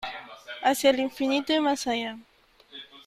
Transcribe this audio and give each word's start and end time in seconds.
¡Hacia 0.63 0.89
el 0.89 0.99
infinito 0.99 1.53
y 1.53 1.59
más 1.59 1.85
allá! 1.85 2.17